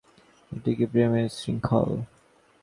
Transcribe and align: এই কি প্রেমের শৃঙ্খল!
এই 0.51 0.73
কি 0.77 0.85
প্রেমের 0.91 1.27
শৃঙ্খল! 1.37 1.89